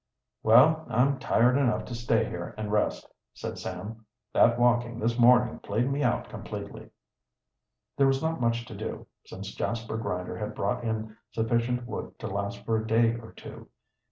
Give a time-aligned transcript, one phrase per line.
[0.41, 4.03] "Well, I'm tired enough to stay here and rest," said Sam.
[4.33, 6.89] "That walking this morning played me out completely."
[7.97, 12.25] There was not much to do, since Jasper Grinder had brought in sufficient wood to
[12.25, 13.67] last for a day or two.